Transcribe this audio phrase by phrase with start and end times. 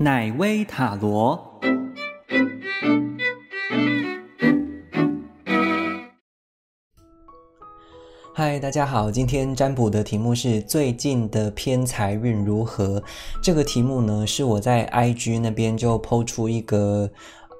[0.00, 1.60] 奶威塔罗。
[8.34, 13.00] 嗨，大家好，今天占卜的题目是最近的偏财运如何？
[13.40, 17.08] 这个题目呢，是我在 IG 那边就抛出一个。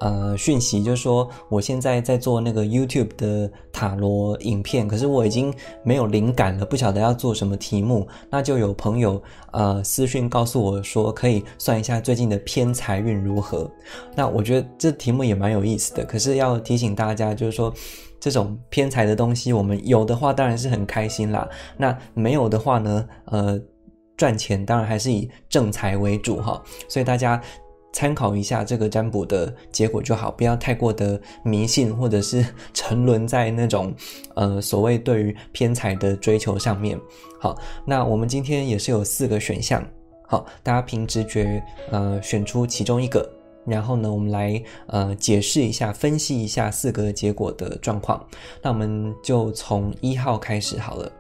[0.05, 5.52] 呃，讯息就是说，我现在在做那个 YouTube 的塔罗影片，可是我已经
[5.82, 8.06] 没有灵感了，不晓得要做什么题目。
[8.29, 13.70] 那就有朋友呃私讯告诉我说，可以算一下最近的偏财运如何。
[14.15, 17.73] 那我觉得这题目也蛮有意思的，可是要提醒大家，就是说
[18.21, 21.48] 这种偏财的东西，我们有的话当然是很开心啦。
[21.79, 23.59] 那没有的话呢，呃，
[24.18, 26.62] 赚钱当然还是以正财为主哈。
[26.91, 27.41] 所以大家。
[27.95, 32.45] 参考一下这个占卜的结果就好，不要太过的迷信，或者是
[32.75, 33.95] 沉沦在那种
[34.35, 37.01] 呃所谓对于偏财的追求上面。
[37.38, 39.80] 好，那我们今天也是有四个选项，
[40.27, 41.62] 好，大家凭直觉
[41.93, 43.25] 呃选出其中一个，
[43.65, 48.27] 然后呢，我们来呃解释一下、分析一下四个结果的状况。
[48.61, 51.13] 那我们就从一号开始好了。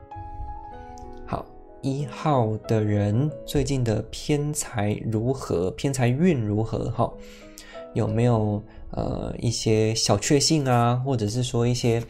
[1.84, 5.70] 一号的人最近的偏财如何？
[5.72, 6.90] 偏财运如何？
[6.90, 7.12] 哈，
[7.92, 8.60] 有没有
[8.92, 10.94] 呃一些小确幸啊？
[11.04, 12.02] 或者是说一些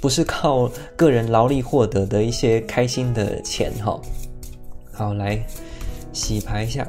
[0.00, 3.72] 不是靠个人劳力获得的一些开心的钱？
[3.74, 4.00] 哈，
[4.92, 5.40] 好，来
[6.12, 6.84] 洗牌一下。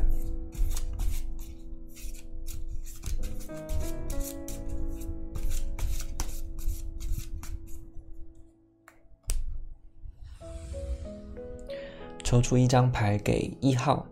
[12.28, 14.06] 抽出一张牌给一号，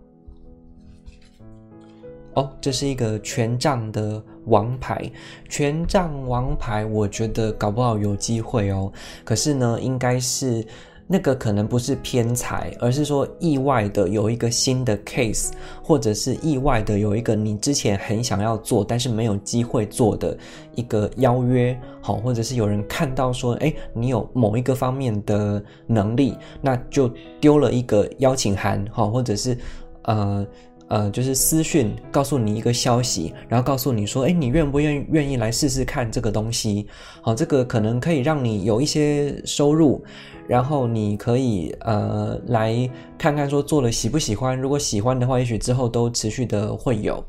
[2.36, 5.12] 哦，这是一个权杖的王牌，
[5.50, 8.90] 权杖王牌，我觉得搞不好有机会哦。
[9.26, 10.66] 可是呢，应该是。
[11.08, 15.52] 那个可能不是偏财，而是说意外的有一个新的 case，
[15.84, 20.38] 或者是意外的有一个你之前很想要做但是没有机会做的
[20.74, 27.10] 一个邀约，好，或者是有人看到说，哎，你有某一个方面的能力，那就
[27.40, 29.58] 丢了一个邀请函，好，或者是
[30.04, 30.46] 呃。
[30.88, 36.88] 呃，就是私讯告诉你一个消息，然后告诉你说，哎，你愿不愿意愿意来试试看这个东西？
[37.22, 40.04] 好，这个可能可以让你有一些收入，
[40.48, 44.56] 然后你可以呃来看看说做了喜不喜欢。
[44.56, 47.24] 如果喜欢的话，也许之后都持续的会有，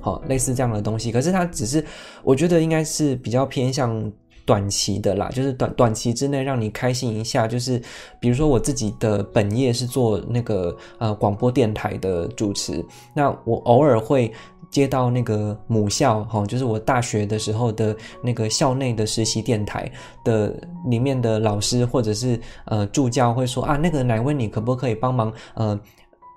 [0.00, 1.10] 好，类似这样的东西。
[1.10, 1.84] 可是它只是，
[2.22, 4.12] 我觉得应该是比较偏向。
[4.48, 7.78] 短期的啦，就是短短期之内让你开心一下，就是
[8.18, 12.82] 比如说我自己的本业是做那个呃广播电台的主持，
[13.12, 14.32] 那我偶尔会
[14.70, 19.92] 接到那个母校哈，就是我大学的时候的那个校内的实习电台
[20.24, 25.78] 的里面的老师或者是呃助教会说啊，那个来问你可不可以帮忙呃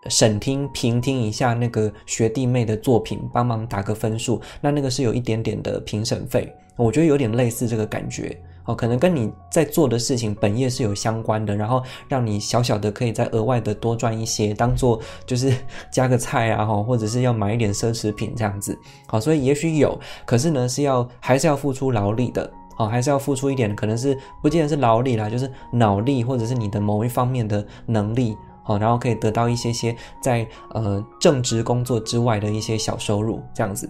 [0.10, 6.54] 审听评听一下那个学弟妹的作品，帮忙打个分数，那那个是有一点点的评审费。
[6.76, 15.52] 我觉得有点类似这个感觉哦，可能跟你在做的事情本业是有相关的，然后让你小小的可以再额外的多赚一些，当做就是
[15.92, 18.78] 加个菜啊哈，或者是要买一点奢侈品这样子。
[19.08, 33.90] 好，所以也许有，可是呢是要还是要付出劳力的，哦，还是要付出一点，可能是不见得是劳力啦，就是脑力或者是你的某一方面的能力，好，然后可以得到一些些在呃正职工作之外的一些小收入这样子。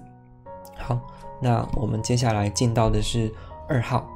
[0.77, 0.97] 好。
[1.41, 3.33] 那我们接下来进到的是
[3.67, 4.07] 二号，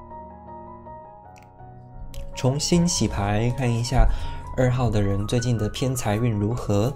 [2.35, 4.07] 重新洗牌，看一下
[4.55, 6.93] 二号的人最近的偏财运如何。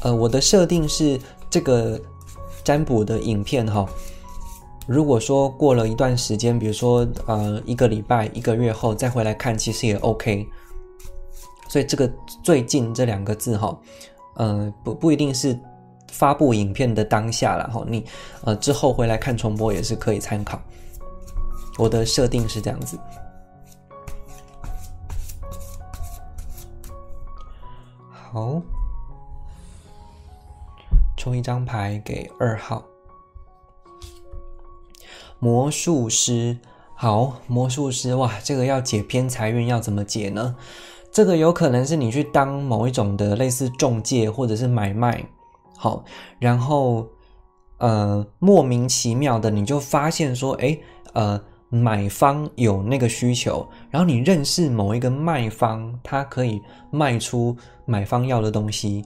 [0.00, 2.00] 呃，我的设定是这个
[2.64, 3.88] 占卜的影片哈，
[4.86, 10.48] 如果说过了一段时间，比如说呃一个礼拜、一个月后再回来看，其实也 OK。
[11.76, 12.10] 所以这个
[12.42, 13.78] 最近这两个字哈，
[14.36, 15.54] 呃，不不一定是
[16.10, 18.02] 发布影片的当下了哈，你
[18.44, 20.58] 呃之后回来看重播也是可以参考。
[21.76, 22.98] 我的设定是这样子。
[28.10, 28.62] 好，
[31.14, 32.82] 抽一张牌给二号，
[35.38, 36.56] 魔术师。
[36.94, 40.56] 好，魔术师哇，这个要解偏财运要怎么解呢？
[41.16, 45.24] 这个有可能是你去当某一种的类似中介或者是买卖，
[45.74, 46.04] 好，
[46.38, 47.08] 然后
[47.78, 50.78] 呃莫名其妙的你就发现说，哎，
[51.14, 51.40] 呃
[51.70, 56.60] 买方有那个需求，然后你认识某一个卖方，他可以
[56.90, 59.02] 卖出买方要的东西，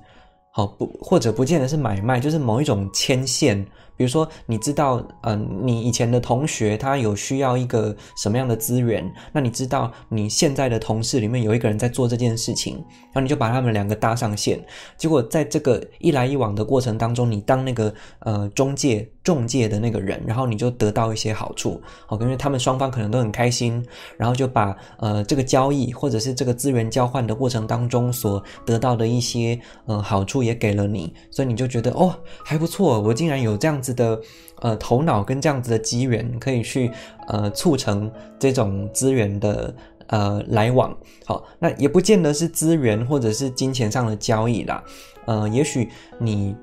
[0.51, 3.65] 好不或者不见得是买卖，就是某一种牵线。
[4.01, 12.77] 比如说，你知道，嗯，你以前的同学他有需要一个什么样的资源，那你知道你现在的同事里面有一个人在做这件事情，
[13.13, 14.59] 然后你就把他们两个搭上线，
[14.97, 23.85] 结果在这个一来一往的过程当中，你当那个呃中介中介的那个人，然后你就得到一些好处，好，因为他们双方可能都很开心，
[24.17, 33.90] 然后就把呃这个交易或者是这个资源交换的过程当中所得到的一些呃好处也给了你，所以你就觉得哦还不错，我竟然有这样子。
[33.95, 34.21] 的
[34.61, 36.91] 呃头脑跟这样子的机缘，可以去
[37.29, 39.75] 呃促成这种资源的
[40.07, 40.97] 呃来往。
[41.25, 44.83] 好，那也不见得是资源或者是金钱上的交易啦。
[45.27, 45.89] 呃，也许
[46.19, 46.55] 你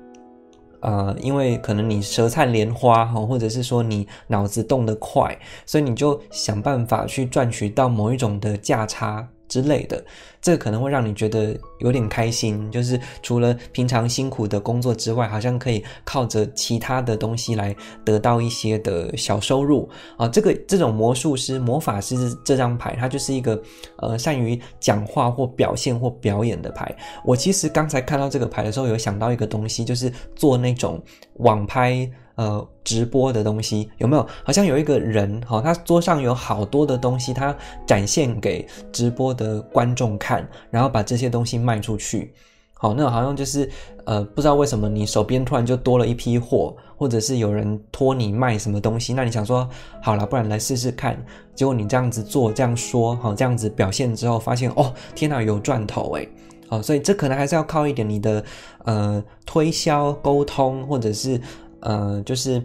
[0.80, 9.28] 呃因为可能你舌灿莲花哈，或者是说你脑子动得快，所以你就想办法去赚取到某一种的价差。
[9.48, 10.04] 之类的，
[10.40, 17.74] 这可能会让你觉得有点开心，就是除了平常辛苦的工作之外，好像可以靠着其他的东西来
[18.04, 20.28] 得到一些的小收入啊。
[20.28, 23.60] 这个这种魔术师、魔法师这张牌，它就是一个
[23.96, 26.94] 呃善于讲话或表现或表演的牌。
[27.24, 31.02] 我其实刚才看到这个牌的时候，有想到一个东西，就是做那种
[31.34, 32.08] 网拍。
[32.38, 34.24] 呃，直播的东西有没有？
[34.44, 37.52] 好像有一个人，哈，他桌上有好多的东西，他
[37.84, 42.34] 展现给直播的观众看看，然后把这些东西卖出去。
[42.74, 43.68] 好，那好像就是
[44.04, 49.66] 呃，不知道为什么你手边突然就多了一批货，或者是有人托你卖什么东西，那你想说
[50.02, 51.16] 好了，不然来试试看。
[51.54, 56.28] 结果你这样子做，这样说，好，这样子表现之后，发现哦，天哪，有赚头诶。
[56.68, 58.44] 好，所以这可能还是要靠一点你的
[58.84, 61.40] 呃推销沟通，或者是。
[61.80, 62.60] 呃，就是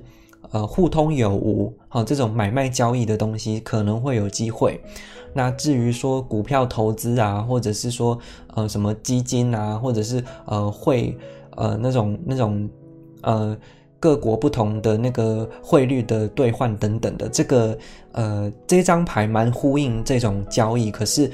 [0.53, 4.79] 呃互通有无，好这种买卖交易的东西可能会有机会。
[5.33, 8.17] 那至于说股票投资啊，或者是说
[8.53, 11.17] 呃什么基金啊，或者是呃汇
[11.57, 12.69] 呃那种那种
[13.21, 13.57] 呃
[14.00, 17.77] 各国不同的那个汇率的兑换等等的，这个
[18.13, 21.29] 呃这张牌蛮呼应这种交易，可是。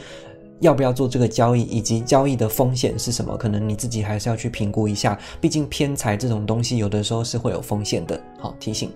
[0.60, 3.36] 要不要做这个交易，以及交易的风险是什么？
[3.38, 5.18] 可能你自己还是要去评估一下。
[5.40, 8.22] 毕竟偏财这种东西，有的时候是会有风险的。
[8.40, 8.92] 好提醒。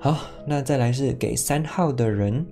[0.00, 0.16] 好，
[0.46, 2.44] 那再来是给三号的人，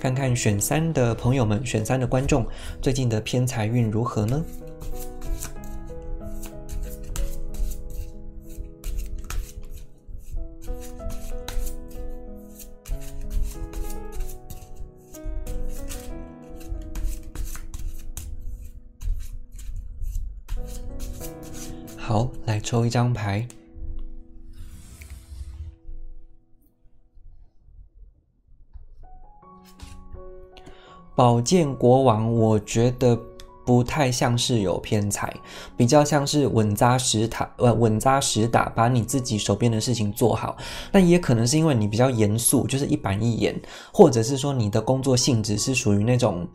[0.00, 2.46] 看看选三的朋友们，选三的观众
[2.80, 4.42] 最近的偏财运如何呢？
[22.64, 23.46] 抽一张牌。
[31.14, 33.16] 宝剑国王，我觉得
[33.64, 35.32] 不太像是有偏财，
[35.76, 40.56] 比较像是稳扎实打，呃，稳扎实打，把你自己手边的事情做好。
[40.90, 43.54] 但也可能是因为你比较严肃，就是一板一眼，
[43.92, 46.48] 或者是说你的工作性质是属于那种。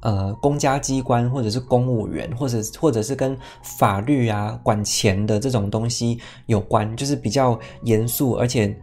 [0.00, 8.74] 呃，公家机关或者是公务员，或者或者是跟法律啊、管钱的这种东西有关，就是比较严肃，而且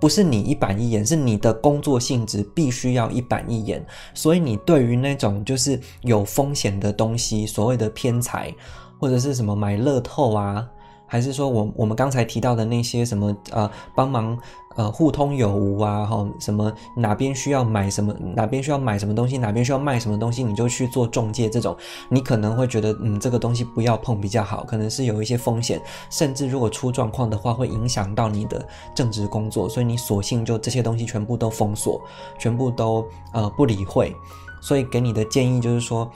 [0.00, 3.84] 不是你一板一眼，是你的工作性质必须要一板一眼。
[4.14, 8.52] 所以你对于那种就是有风险的东西，所谓的偏财
[8.98, 10.66] 或者是什么买乐透啊，
[11.12, 14.38] 还是说我我们刚才提到的那些什么呃帮忙。
[14.74, 21.46] 呃，互通有无啊，哈，什么哪边需要买什么，哪边需要买什么东西，哪边需要卖什么东西，你就去做中介。
[21.50, 21.76] 这种
[22.08, 25.78] 你可能会觉得，嗯，这个东西不要碰比较好，可能是有一些风险，
[26.08, 32.00] 甚至如果出状况的话，会影响到你的正职工作，所以你索性就这些东西全部都封锁，
[32.38, 34.10] 全部都呃不理会。
[34.62, 36.10] 所以给你的建议就是说，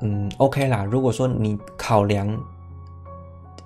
[0.00, 2.36] 嗯，OK 啦，如果说你考量。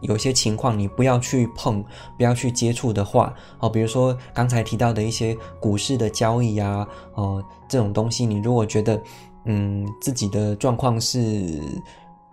[0.04, 1.84] 有些情况你不要去碰，
[2.16, 9.00] 不要去接触的话，哦，比如说刚才提到的一些股市的交易啊，哦，这种东西，你如果觉得，
[9.46, 11.60] 嗯，自己的状况是，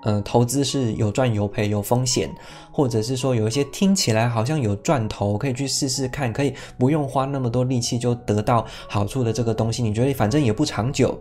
[0.04, 2.30] 呃，投资是有赚有赔有风险，
[2.72, 11.20] 或者是说有一些听起来好像有赚头，可以去试试看，可以不用花那么多力气就得到好处的这个东西，你觉得反正也不长久。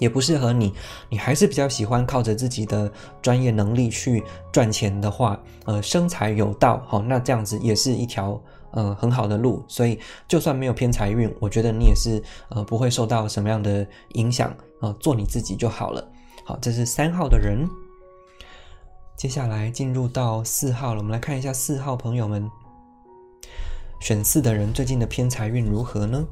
[0.00, 0.74] 也不适合你，
[1.08, 2.90] 你还是比较喜欢靠着自己的
[3.22, 8.42] 专业能力去赚钱的话，呃，生财有道，好，那这样子也是一条
[8.72, 9.62] 呃很好的路。
[9.68, 16.04] 所以就算没有偏财运，我觉得你也是呃不会受到什么样的影响啊，做你自己就好了。
[16.44, 17.68] 好，这是三号的人，
[19.16, 22.50] 接下来进入到四号了，我们来看一下四号朋友们，
[24.00, 26.24] 选四的人最近的偏财运如何呢？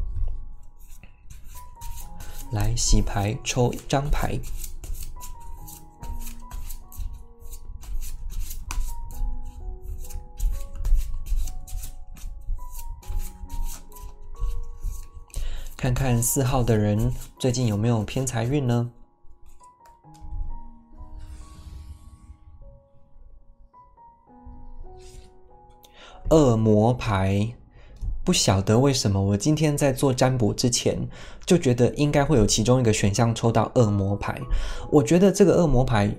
[2.51, 4.39] 来洗牌抽一张牌。
[15.77, 18.91] 看看四号的人最近有没有偏财运呢？
[26.31, 27.55] 恶魔牌。
[28.29, 30.99] 不晓得为什么，我今天在做占卜之前
[31.47, 34.39] 就觉得应该会有其中一个选项抽到恶魔牌。
[34.91, 36.15] 我觉得这个恶魔牌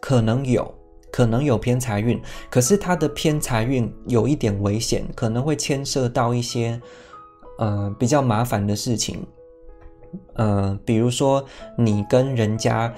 [0.00, 0.72] 可能有，
[1.10, 6.80] 可能有偏财运，可是它的偏财运有一点危险，可能会牵涉到一些
[7.58, 9.18] 呃比较麻烦的事情。
[10.34, 11.44] 呃，比如说
[11.76, 12.94] 你跟人家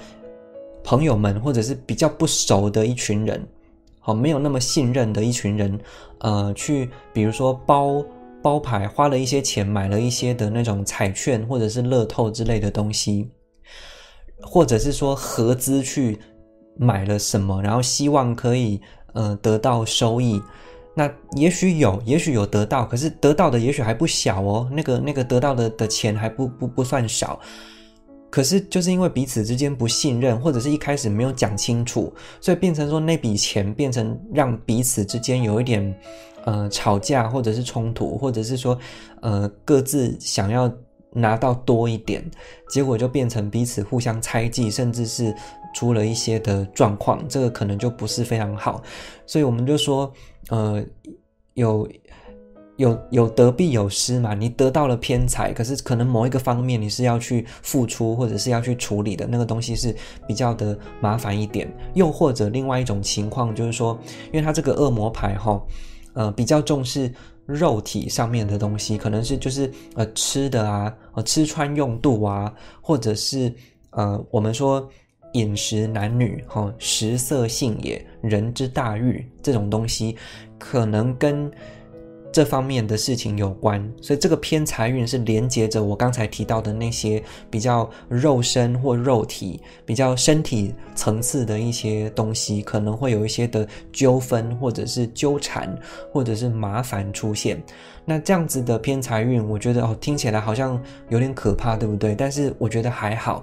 [0.83, 3.43] 朋友们，或者是比较不熟的一群人。
[4.01, 5.79] 好，没有那么信任的一群人，
[6.19, 8.05] 呃，去比如说包
[8.45, 13.27] 包牌，花了一些钱买了一些的那种彩券或者是乐透之类的东西，
[14.39, 16.19] 或者是说合资去
[16.77, 18.79] 买了什么，然后希望可以
[19.13, 20.39] 呃得到收益，
[20.93, 27.39] 那也许有，也许有得到，可是得到的也许还不小哦，那个那个得到的的钱还不不不算少。
[28.29, 35.99] 可是就是因为彼此之间不信任，或者是一开始没有讲清楚，所以变成说那笔钱变成让彼此之间有一点，
[36.45, 38.79] 呃，吵架或者是冲突，或者是说，
[39.21, 40.71] 呃，各自想要
[41.11, 42.23] 拿到多一点，
[42.69, 45.35] 结果就变成彼此互相猜忌，甚至是
[45.73, 48.81] 出了一些的状况，这个可能就不是非常好，
[49.25, 50.11] 所以我们就说，
[50.49, 50.81] 呃，
[51.55, 51.87] 有。
[52.77, 54.33] 有有得必有失嘛？
[54.33, 59.95] 你得到了偏财，可是可能某一个方面你是要去付出或者是要去处理的那个东西是
[60.27, 61.73] 比较的麻烦一点。
[61.93, 65.57] 又或者另外一种情况就是说，因为它这个恶魔牌哈，
[66.15, 67.13] 呃，比较重视
[67.45, 73.53] 肉体上面的东西，可能是就是呃吃的啊，呃吃穿用度啊，或者是
[73.91, 74.89] 呃我们说
[75.33, 80.17] 饮食男女哈，食色性也，人之大欲这种东西，
[80.57, 81.51] 可能跟。
[82.35, 95.73] 这方面的事情有关，所以这个偏财运是连接着我刚才提到的那些比较肉身或肉体、比较身体层次的一些东西，可能会有一些的纠纷，或者是纠缠，
[96.11, 97.57] 或者是麻烦出现。
[98.03, 100.77] 那这样子的偏财运，我觉得哦，听起来好像
[101.07, 102.13] 有点可怕，对不对？
[102.13, 103.41] 但是我觉得还好。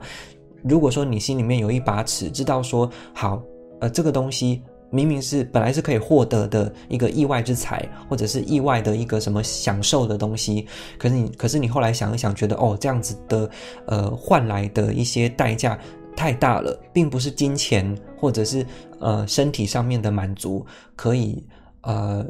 [0.62, 3.42] 如果说你心里面有一把尺，知道说好，
[3.80, 4.60] 呃，这个东西。
[4.92, 10.68] 明明是本来是可以获得的一个意外之财，或者是意外的一个什么享受的东西，
[10.98, 13.50] 可是你，可是你后来想一想，觉得哦，这样子的，
[13.86, 15.78] 呃，换来的一些代价
[16.14, 18.64] 太大了，并不是金钱或者是
[19.00, 21.42] 呃身体上面的满足可以
[21.80, 22.24] 呃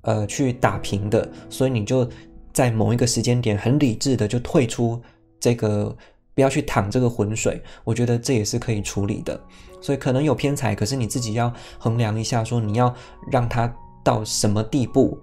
[0.00, 2.08] 呃去打平的，所以你就
[2.52, 5.00] 在某一个时间点很理智的就退出
[5.38, 5.94] 这个。
[6.34, 9.40] 不要去淌这个浑水，我觉得这也是可以处理的。
[9.80, 12.94] 所以可能有偏财，可是你自己要衡量一下，说你要
[13.30, 15.18] 让它到什么地步，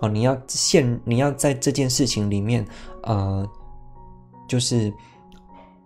[0.00, 2.66] 哦，你要陷，你要在这件事情里面，
[3.02, 3.48] 呃，
[4.48, 4.92] 就是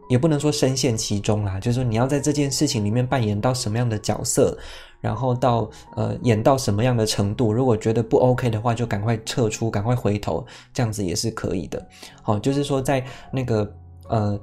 [0.08, 4.56] 也不能说深陷其中啦，就是说你要在这件事情里面扮演到什么样的角色，
[5.00, 11.86] 然后到呃演到什么样的程度，如果觉得不 OK 的话，就赶快撤出，赶快回头，这样子也是可以的。
[12.22, 13.74] 好，就是说在那个
[14.08, 14.38] 呃。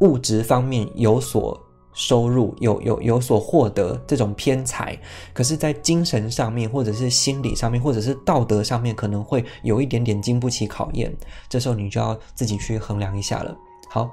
[0.00, 1.58] 物质方面有所
[1.94, 4.98] 收入，有有有所获得这种偏财，
[5.32, 11.10] 可是，在精神上面，或者是心理上面，或者是道德上面，可能会有一点点经不起考验。
[11.48, 13.56] 这时候你就要自己去衡量一下了。
[13.88, 14.10] 好，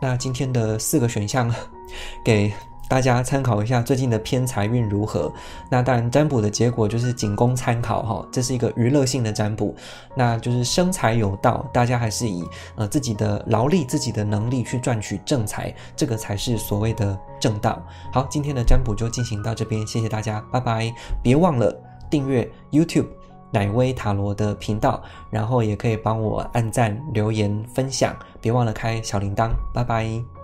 [0.00, 1.52] 那今天的四个选项
[2.24, 2.52] 给。
[2.92, 5.32] 大家参考一下最近的偏财运如何？
[5.70, 9.74] 那当然，占卜的结果就是仅供参考哈，这是一个娱乐性的占卜。
[10.14, 12.46] 那就是生财有道，大家还是以
[12.76, 17.82] 呃自己的劳力、自己的能力去赚取正财，这个才是所谓的正道。
[18.12, 20.92] 好，今天的占卜就进行到这边，谢谢大家，拜拜！
[21.22, 21.74] 别忘了
[22.10, 23.08] 订阅 YouTube
[23.50, 30.41] 奶威塔罗的频道，然后也可以帮我按赞、留言、分享，别忘了开小铃铛，拜拜。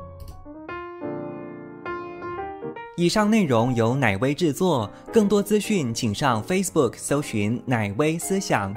[2.98, 8.74] 以上内容由奶威制作，更多资讯请上 Facebook 搜寻“奶威思想”。